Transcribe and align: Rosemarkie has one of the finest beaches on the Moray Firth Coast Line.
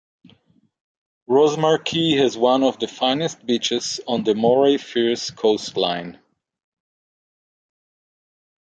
Rosemarkie 1.29 2.17
has 2.17 2.35
one 2.35 2.63
of 2.63 2.79
the 2.79 2.87
finest 2.87 3.45
beaches 3.45 3.99
on 4.07 4.23
the 4.23 4.33
Moray 4.33 4.77
Firth 4.77 5.35
Coast 5.35 5.77
Line. 5.77 6.19